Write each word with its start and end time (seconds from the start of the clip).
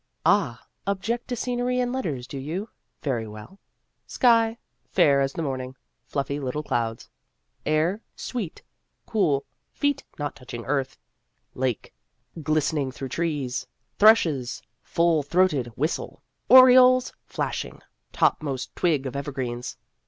(Ah, 0.25 0.65
object 0.87 1.27
to 1.27 1.35
scenery 1.35 1.79
in 1.79 1.91
letters, 1.93 2.25
do 2.25 2.39
you? 2.39 2.67
Very 3.03 3.27
well.) 3.27 3.59
Sky 4.07 4.57
fair 4.89 5.21
as 5.21 5.33
the 5.33 5.43
morning 5.43 5.75
fluffy 6.07 6.39
little 6.39 6.63
clouds. 6.63 7.07
Air 7.67 8.01
sweet 8.15 8.63
cool 9.05 9.45
feet 9.71 10.03
not 10.17 10.35
touching 10.35 10.65
earth. 10.65 10.97
Lake 11.53 11.93
glisten 12.41 12.77
256 12.77 12.87
Vassar 12.87 12.87
Studies 12.87 12.87
ing 12.87 12.91
through 12.97 13.09
trees 13.09 13.67
thrushes 13.99 14.61
"full 14.81 15.21
throated" 15.21 15.67
whistle. 15.77 16.23
Orioles 16.49 17.13
flashing 17.27 17.79
topmost 18.11 18.75
twig 18.75 19.05
of 19.05 19.15
evergreens. 19.15 19.77